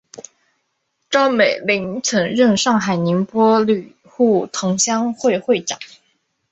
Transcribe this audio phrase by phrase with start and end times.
[1.11, 5.77] 张美翊曾任上海宁波旅沪同乡会会长。